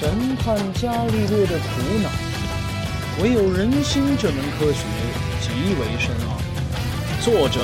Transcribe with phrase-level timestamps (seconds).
[0.00, 2.08] 神探伽利略的苦恼。
[3.22, 4.78] 唯有人心这门科学
[5.42, 6.40] 极为深奥。
[7.20, 7.60] 作者：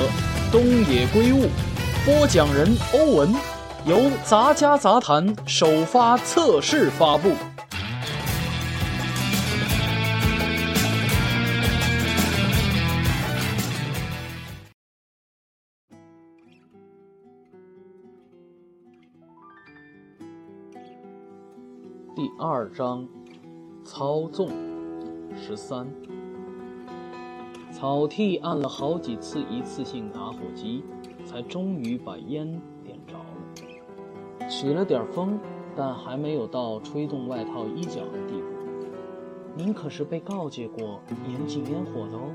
[0.51, 1.49] 东野圭吾，
[2.05, 3.35] 播讲人：欧文，
[3.85, 7.31] 由杂家杂谈首发测试发布。
[22.17, 23.07] 第二章，
[23.83, 24.49] 操纵
[25.35, 25.87] 十三。
[27.71, 30.83] 草剃按了好几次一次性打火机，
[31.23, 34.49] 才终于把烟点着了。
[34.49, 35.39] 起了点风，
[35.75, 38.47] 但还没有到吹动外套衣角的地步。
[39.55, 40.99] 您可是被告诫过
[41.29, 42.33] 严禁烟火的哦，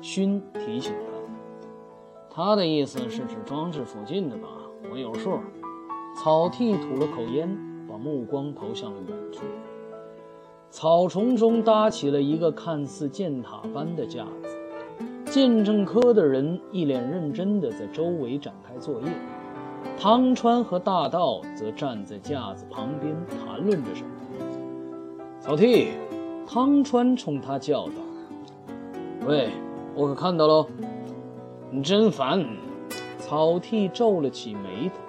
[0.00, 1.18] 勋提醒他。
[2.30, 4.46] 他的意思是指装置附近的吧？
[4.92, 5.40] 我有数。
[6.22, 7.67] 草剃吐了口烟。
[7.88, 9.44] 把目光投向了远处，
[10.70, 14.56] 草丛中搭起了一个看似箭塔般的架子，
[15.24, 19.08] 鉴证科的人一脸认真地在周围展开作业，
[19.98, 24.10] 汤川和大道则站在架子旁边谈论着什么。
[25.40, 25.88] 草剃，
[26.46, 27.94] 汤川冲他叫道
[29.26, 29.48] ：“喂，
[29.94, 30.66] 我可看到喽！”
[31.70, 32.44] 你真烦！
[33.18, 35.07] 草剃皱了起眉头。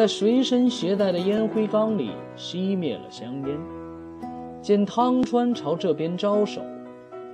[0.00, 3.58] 在随身携带的烟灰缸里熄灭了香烟，
[4.62, 6.62] 见汤川朝这边招手，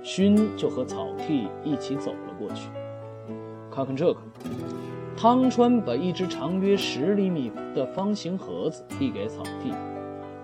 [0.03, 2.67] 勋就和草剃一起走了过去。
[3.71, 4.19] 看看这个，
[5.15, 9.71] 汤川把一只长约十厘米的方形盒子递给草剃，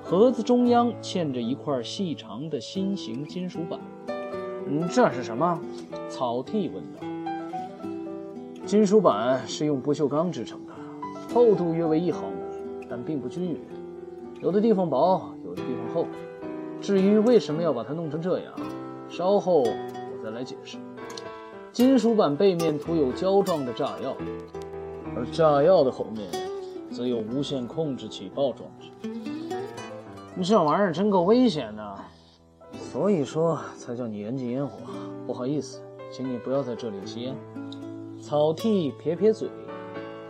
[0.02, 3.78] 盒子中央嵌着一块细长的心形金属板。
[4.70, 5.60] 嗯，这是什么？
[6.08, 7.06] 草剃问道。
[8.66, 10.73] 金属板是用不锈钢制成的。
[11.34, 13.58] 厚度约为一毫米，但并不均匀，
[14.40, 16.08] 有的地方薄，有的地方厚。
[16.80, 18.54] 至于为什么要把它弄成这样，
[19.10, 20.78] 稍后我再来解释。
[21.72, 24.16] 金属板背面涂有胶状的炸药，
[25.16, 26.30] 而炸药的后面
[26.92, 28.90] 则有无线控制起爆装置。
[30.44, 31.96] 这玩意儿真够危险的，
[32.74, 34.78] 所以说才叫你严禁烟火。
[35.26, 35.82] 不好意思，
[36.12, 37.36] 请你不要在这里吸烟。
[38.22, 39.50] 草剃撇撇嘴。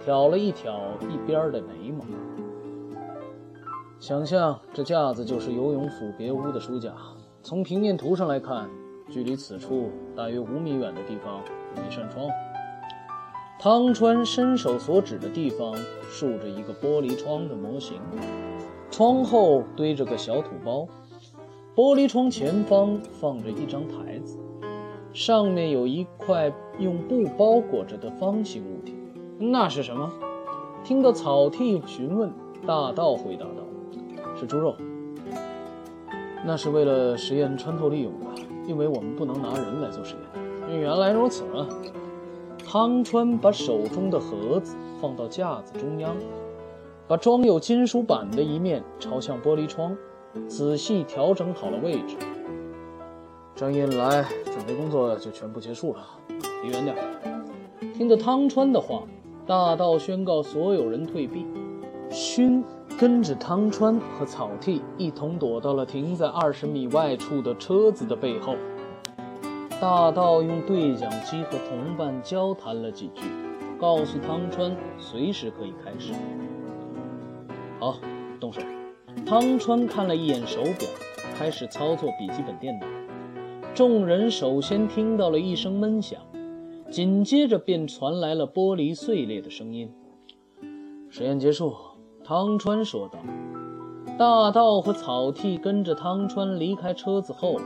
[0.03, 2.03] 挑了一挑一边的眉毛，
[4.02, 6.94] 想象这架子就是游泳府别屋的书架。
[7.41, 8.69] 从平面图上来看，
[9.09, 11.41] 距离此处大约五米远的地方
[11.78, 12.31] 有一扇窗户。
[13.58, 15.74] 汤川伸手所指的地方
[16.09, 17.97] 竖着一个玻璃窗的模型，
[18.91, 20.85] 窗后堆着个小土包，
[21.74, 24.38] 玻璃窗前方放着一张台子，
[25.14, 28.96] 上面有一块用布包裹着的方形物体。
[29.39, 30.11] 那是什么？
[30.83, 32.31] 听到草剃询问，
[32.67, 33.63] 大道回答道
[34.38, 34.75] ：“是猪肉。
[36.45, 41.67] 那是为了实验穿透利用的，因为我们不能拿人来做实验。”原来如此啊。
[42.66, 46.16] 汤川把手中的盒子放到架子中央，
[47.07, 49.95] 把装有金属板的一面朝向玻璃窗，
[50.47, 52.17] 仔细调整好了位置。
[53.55, 56.05] 这样一来，准备工作就全部结束了。
[56.63, 56.95] 离远点。
[57.93, 59.03] 听着汤川的话。
[59.45, 61.45] 大道宣告所有人退避，
[62.09, 62.63] 勋
[62.97, 68.55] 跟着汤川和草剃一同躲到了停在二十米外处的车子的背后。
[69.81, 73.23] 大道用对讲机和同伴交谈了几句，
[73.77, 76.13] 告诉汤川随时可以开始。
[77.81, 77.97] 好，
[78.39, 78.61] 动手。
[79.25, 80.87] 汤川看了一眼手表，
[81.37, 82.87] 开始操作笔记本电脑。
[83.75, 86.21] 众人首先听到了一声闷响。
[86.93, 89.91] 紧接着便传来了玻璃碎裂的声音。
[91.09, 91.73] 实验结束，
[92.23, 93.17] 汤川说道。
[94.19, 97.59] 大道和草剃跟着汤川离开车子后，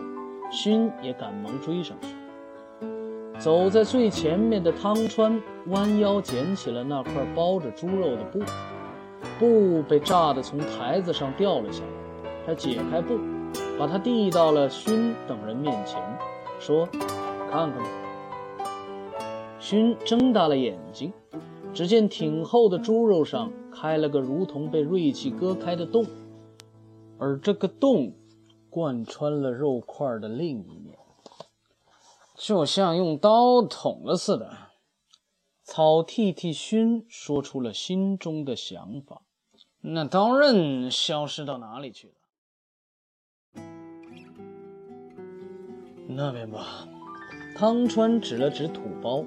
[0.50, 2.08] 勋也赶忙追上去。
[3.38, 8.40] 走在最前面的汤川弯腰捡起了那块包着猪肉的布，
[9.38, 12.32] 布被炸得从台子上掉了下来。
[12.46, 13.20] 他解开布，
[13.78, 16.02] 把它递到了勋等人面前，
[16.62, 16.88] 说
[17.52, 17.90] ：“看看吧。”
[19.60, 21.12] 勋睁大了眼睛，
[21.74, 26.06] 只见挺厚的猪肉上开了个如同被锐器割开的洞，
[27.18, 28.14] 而这个洞
[28.70, 30.98] 贯穿了肉块的另一面，
[32.36, 34.52] 就像用刀捅了似的。
[35.64, 39.24] 草剃剃勋说出了心中的想法
[39.82, 42.14] ：“那刀刃消失到哪里去了？”
[46.08, 46.88] 那边吧。
[47.56, 49.26] 汤川指了指土包。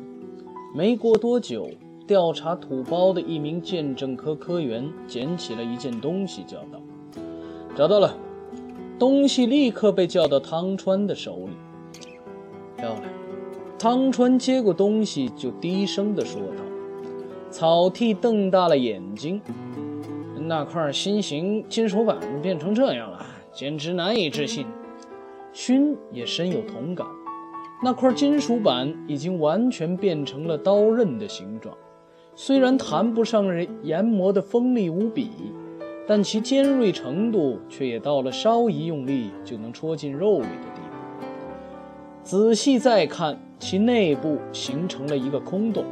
[0.72, 1.68] 没过多久，
[2.06, 6.80] 调查土包的一名鉴证科科员捡起了一件东西，叫道
[7.74, 8.16] ：“找到了，
[8.96, 11.52] 东西立刻被叫到汤川的手里。
[12.76, 13.02] 漂亮！
[13.80, 16.62] 汤川接过东西，就低声地说道。
[17.50, 19.40] 草剃瞪大了眼睛，
[20.38, 24.64] 那块新型金属板变成这样了，简直难以置信。
[25.52, 27.04] 勋也深有同感，
[27.82, 31.74] 那块金属板已经完全变成了刀刃的形状，
[32.34, 33.46] 虽然谈不上
[33.82, 35.30] 研磨的锋利无比，
[36.06, 41.26] 但其尖锐程度却也到了稍一用力就能戳进肉里的地步。
[42.22, 45.82] 仔细再看，其内部形成了一个空洞。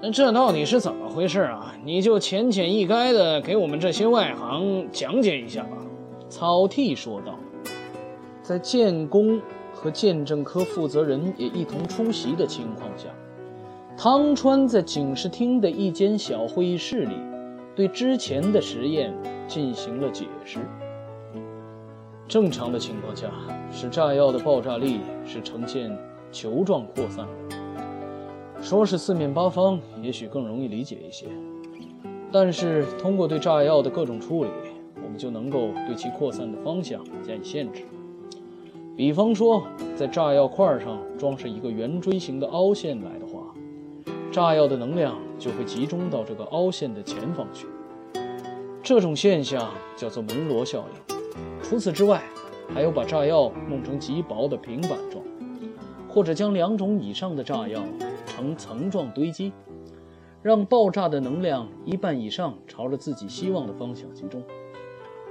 [0.00, 1.74] 那这到底是怎么回事啊？
[1.84, 5.78] 你就浅浅一概的给我们这些外行讲解一下吧。”
[6.30, 7.34] 草剃说道。
[8.40, 9.38] 在建工
[9.80, 13.08] 和鉴证科负责人也一同出席的情况下，
[13.96, 17.14] 汤川在警视厅的一间小会议室里，
[17.76, 19.14] 对之前的实验
[19.46, 20.58] 进行了解释。
[22.26, 23.30] 正常的情况下，
[23.70, 25.96] 使炸药的爆炸力是呈现
[26.32, 27.56] 球状扩散的。
[28.60, 31.26] 说是四面八方，也许更容易理解一些。
[32.32, 34.50] 但是通过对炸药的各种处理，
[34.96, 37.84] 我们就能够对其扩散的方向加以限制。
[38.98, 39.62] 比方说，
[39.94, 43.54] 在炸药块上装上一个圆锥形的凹陷来的话，
[44.32, 47.68] 炸药的能量就会集中到这个凹陷的前方去。
[48.82, 51.16] 这种现象叫做门罗效应。
[51.62, 52.24] 除此之外，
[52.74, 55.24] 还有把炸药弄成极薄的平板状，
[56.08, 57.80] 或者将两种以上的炸药。
[58.26, 59.52] 呈层状堆积，
[60.42, 64.42] 让爆炸的能量一半以上朝着自己希望的方向集中。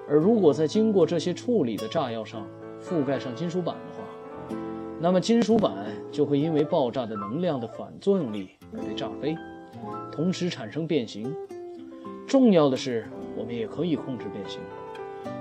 [0.08, 2.48] 而如果在经过这些处理的炸药上
[2.90, 4.58] 覆盖上金属板的话，
[5.02, 5.74] 那么金属板
[6.10, 9.36] 就会因为爆炸的能量的反作用力而被炸飞，
[10.12, 11.36] 同时产生变形。
[12.26, 13.06] 重要的是，
[13.36, 14.62] 我们也可以控制变形。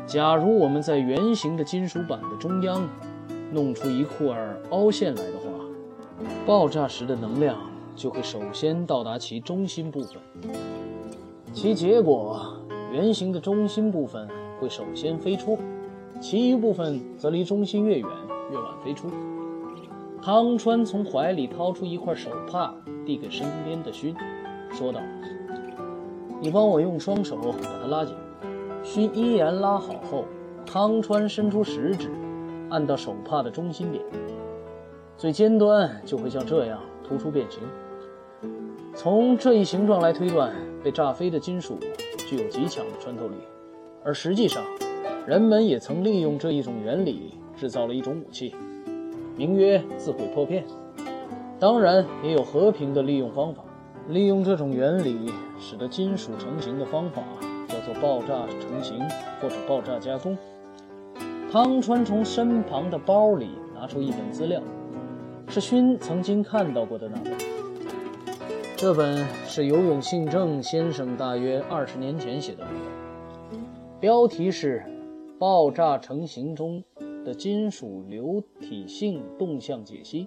[0.06, 2.88] 假如我们在圆形的金属板的中央
[3.52, 4.26] 弄出一块
[4.70, 5.50] 凹陷来的话，
[6.44, 7.56] 爆炸时的能量
[7.94, 10.16] 就会首先到达其中心部分，
[11.52, 12.56] 其结果，
[12.92, 14.28] 圆形的中心部分
[14.60, 15.58] 会首先飞出，
[16.20, 18.08] 其余部分则离中心越远
[18.50, 19.08] 越晚飞出。
[20.22, 22.74] 汤川从怀里掏出一块手帕，
[23.04, 24.14] 递给身边的勋，
[24.72, 25.00] 说道
[26.40, 28.14] ：“你帮我用双手把它拉紧。”
[28.82, 30.24] 勋依然拉好后，
[30.64, 32.10] 汤川伸出食指，
[32.70, 34.02] 按到手帕的中心点。
[35.16, 37.60] 最尖端就会像这样突出变形。
[38.94, 40.52] 从这一形状来推断，
[40.82, 41.78] 被炸飞的金属
[42.28, 43.34] 具有极强的穿透力。
[44.04, 44.64] 而实际上，
[45.26, 48.54] 人们也曾利用这一种原理制造了一种武器，
[49.36, 50.64] 名曰“自毁破片”。
[51.58, 53.64] 当然，也有和平的利用方法。
[54.08, 57.24] 利用这种原理使得金属成型的方法
[57.66, 59.00] 叫做爆炸成型
[59.40, 60.38] 或者爆炸加工。
[61.50, 64.62] 汤川从身旁的包里拿出一本资料。
[65.48, 67.32] 是勋曾经看到过的那本。
[68.76, 72.64] 这本是游泳信正先生大约二十年前写的，
[73.98, 74.84] 标题是
[75.38, 76.82] 《爆炸成型中
[77.22, 80.24] 的金属流体性动向解析》。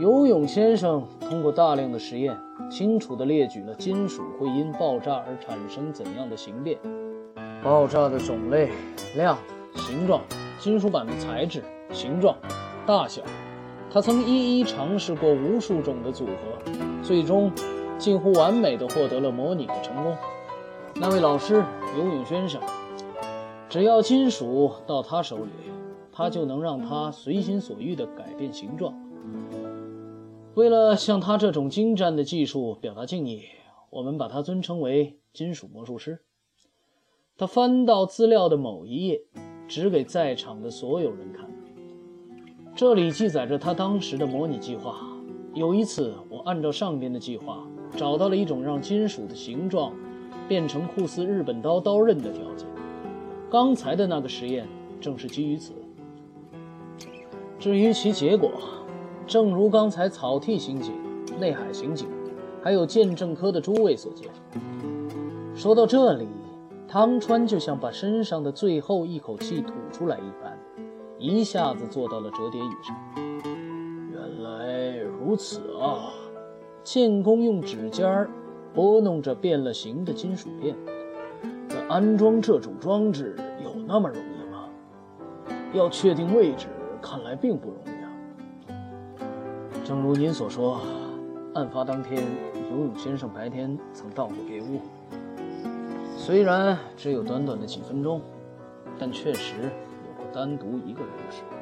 [0.00, 2.36] 游泳先生通过大量的实验，
[2.70, 6.78] 清楚地列举了金属会因爆炸而产生怎样的形变，
[7.64, 8.70] 爆炸的种类、
[9.16, 9.36] 量、
[9.74, 10.20] 形状、
[10.60, 11.60] 金属板的材质、
[11.92, 12.36] 形状、
[12.86, 13.22] 大小。
[13.90, 17.50] 他曾一一尝试过无数种的组合，最终
[17.98, 20.16] 近乎完美地获得了模拟的成功。
[20.94, 21.64] 那位老师
[21.98, 22.60] 游泳先生，
[23.68, 25.50] 只要金属到他手里，
[26.12, 28.94] 他就能让它随心所欲地改变形状。
[30.54, 33.42] 为了向他这种精湛的技术表达敬意，
[33.90, 36.20] 我们把他尊称为“金属魔术师”。
[37.36, 39.22] 他翻到资料的某一页，
[39.66, 41.50] 指给在场的所有人看。
[42.76, 45.00] 这里记载着他当时的模拟计划。
[45.52, 47.66] 有一次，我按照上边的计划，
[47.96, 49.92] 找到了一种让金属的形状
[50.46, 52.68] 变成酷似日本刀刀刃的条件。
[53.54, 54.66] 刚才的那个实验
[55.00, 55.74] 正是基于此。
[57.56, 58.50] 至于其结果，
[59.28, 60.92] 正如刚才草剃刑警、
[61.38, 62.08] 内海刑警，
[62.60, 64.28] 还有鉴证科的诸位所见。
[65.54, 66.26] 说到这里，
[66.88, 70.58] 汤川就像把身上的最后一口气吐出来一般。
[71.16, 72.96] 一下子坐到了折叠椅上。
[74.10, 76.10] 原来如此啊！
[76.82, 78.28] 建工用指尖儿
[78.74, 80.74] 拨弄着变了形的金属片。
[81.68, 83.34] 可安装这种装置
[83.86, 84.68] 那么容易吗？
[85.72, 86.66] 要确定位置，
[87.02, 88.08] 看来并不容易啊。
[89.84, 90.80] 正如您所说，
[91.54, 92.22] 案发当天，
[92.70, 94.80] 游泳先生白天曾到过别屋。
[96.16, 98.20] 虽然只有短短的几分钟，
[98.98, 99.68] 但确实有
[100.16, 100.24] 过。
[100.32, 101.56] 单独一个人的时候。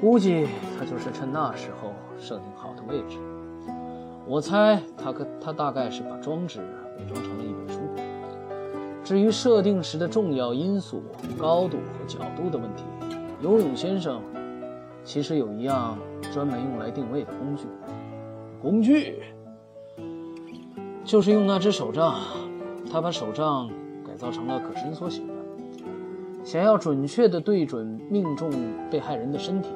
[0.00, 3.16] 估计他就是趁那时候设定好的位置。
[4.26, 6.60] 我猜他可他大概是把装置
[6.98, 7.80] 伪装成了一本书。
[9.08, 11.02] 至于设定时的重要因素
[11.38, 12.84] 高度和角度的问题，
[13.40, 14.20] 游泳先生
[15.02, 15.96] 其实有一样
[16.30, 17.64] 专门用来定位的工具。
[18.60, 19.22] 工具
[21.06, 22.20] 就是用那只手杖，
[22.92, 23.70] 他把手杖
[24.06, 25.32] 改造成了可伸缩型的。
[26.44, 28.50] 想要准确地对准命中
[28.90, 29.70] 被害人的身体，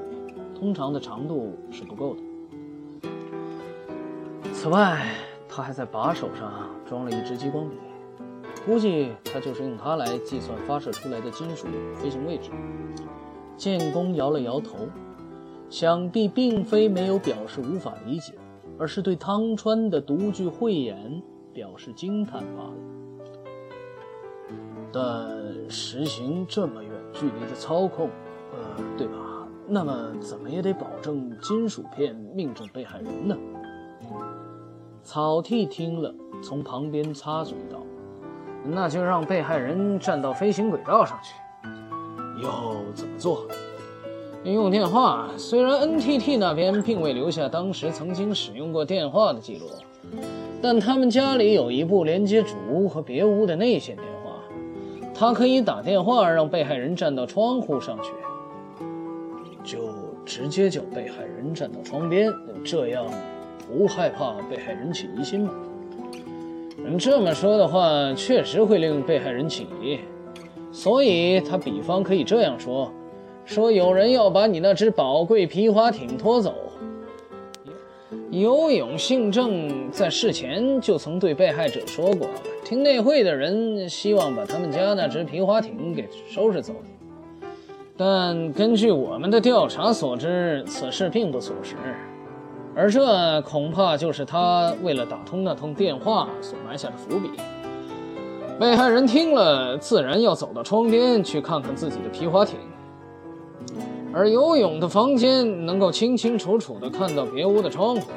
[0.55, 3.09] 通常的长度是不够的。
[4.53, 5.07] 此外，
[5.49, 7.77] 他还在把手上装了一支激光笔。
[8.65, 11.67] 估计他就是用它来计算发射出来的金属
[11.97, 12.51] 飞行位置。
[13.57, 14.89] 建工摇了摇头，
[15.69, 18.33] 想必并非没有表示无法理解，
[18.79, 22.75] 而是对汤川的独具慧眼表示惊叹罢了。
[24.93, 28.11] 但实行这么远距离的操控，
[28.53, 29.15] 呃，对吧？
[29.67, 33.37] 那么怎么也得保证金属片命中被害人呢？
[35.03, 37.82] 草剃听了，从旁边插嘴道。
[38.65, 41.35] 那就让被害人站到飞行轨道上去。
[42.43, 43.47] 要怎么做？
[44.45, 45.29] 用电话。
[45.37, 49.67] 虽然 NTT 那边并未留下当时曾经使用过电话的记录，
[50.61, 54.33] 但他们家里有一部连接主屋和别屋的内线电话，
[55.15, 58.13] 他可以打电话让被害人站到窗户上去，
[59.63, 59.79] 就
[60.25, 62.33] 直接叫被害人站到窗边，
[62.65, 63.05] 这样
[63.69, 65.53] 不害怕被害人起疑心吗？
[66.99, 69.99] 这么说的话，确实会令被害人起疑，
[70.71, 72.93] 所以他比方可以这样说：
[73.45, 76.55] 说有人要把你那只宝贵皮划艇拖走。
[78.31, 82.29] 游泳姓郑在事前就曾对被害者说过，
[82.65, 86.73] 听内会的人希望把他们家那只皮划艇给收拾走，
[87.97, 91.75] 但根据我们的调查所知，此事并不属实。
[92.75, 97.31] 而这恐怕就是他为了打通那通电话所埋下的伏笔。
[98.59, 102.57] 被害人听了，自然要走到窗边去看看自己的皮划艇。
[104.15, 108.11] 而游泳的房间能够清清楚楚地看到别屋的窗户，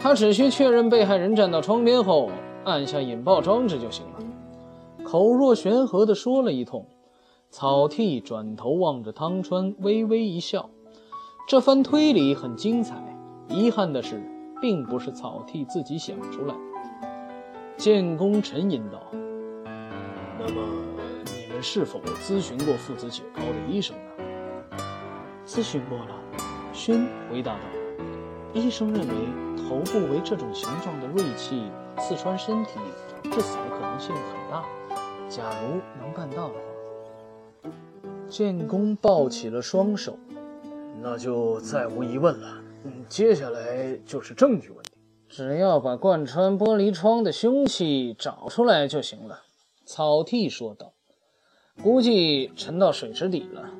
[0.00, 2.30] 他只需确认被害人站到窗边后，
[2.64, 5.04] 按下引爆装置就行了。
[5.04, 6.86] 口若悬河地说了一通，
[7.50, 10.70] 草剃转头望着汤川，微微一笑。
[11.48, 13.09] 这番推理很精彩。
[13.50, 14.22] 遗憾的是，
[14.60, 16.54] 并不是草剃自己想出来。
[17.76, 19.02] 建功沉吟道
[20.38, 20.62] ：“那么，
[21.26, 24.76] 你们是否咨询过父子解剖的医生呢
[25.44, 26.14] ？”“咨询过了。”
[26.72, 27.60] 勋回答道。
[28.54, 29.14] “医生认为
[29.56, 32.78] 头部为这种形状的锐器刺穿身体，
[33.24, 34.64] 致死的可能性很大。
[35.28, 36.60] 假如能办到的话。”
[38.28, 40.16] 建功抱起了双手，
[41.02, 42.62] 那就再无疑问了。
[43.08, 44.92] 接下来就是证据问题，
[45.28, 49.42] 只要把贯穿玻璃窗的凶器找出来就行了。”
[49.84, 50.92] 草剃说道
[51.82, 53.70] ，“估计沉到水池底了，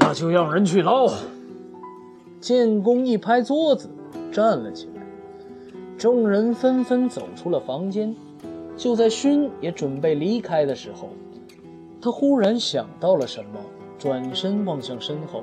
[0.00, 1.08] 那就让人去捞。”
[2.40, 3.90] 建功一拍桌子，
[4.32, 5.02] 站了起来，
[5.98, 8.14] 众人纷纷走出了房间。
[8.76, 11.10] 就在勋也准备离开的时候，
[12.00, 13.60] 他忽然想到了什么，
[13.98, 15.42] 转身望向身后。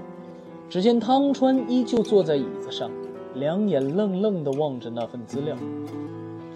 [0.69, 2.91] 只见汤川依旧坐在椅子上，
[3.35, 5.55] 两眼愣愣地望着那份资料。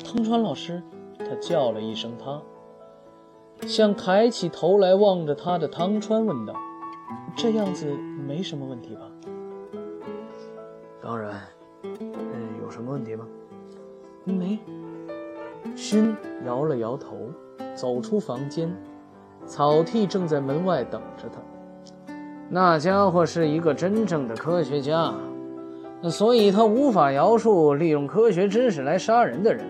[0.04, 0.82] 汤川老师，
[1.18, 2.42] 他叫了一声他，
[3.68, 6.54] 向抬起头来望着他的汤川问道
[7.38, 7.86] ：“这样子
[8.28, 9.02] 没什么问题吧
[11.02, 11.42] ？”“当然。
[11.84, 13.26] ”“嗯，有什么问题吗
[14.26, 14.60] ？”“没。”
[15.76, 17.16] 勋摇了摇头，
[17.76, 18.76] 走出房间。
[19.46, 21.40] 草剃正在门外等着他。
[22.52, 25.14] 那家伙是一个真正的科学家，
[26.10, 29.64] 所以他无法饶恕利用科学知识来杀人的人，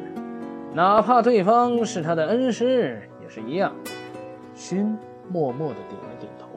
[0.74, 3.74] 哪怕对方是他的恩师也是一样。
[4.56, 6.49] 勋默默地点了点头。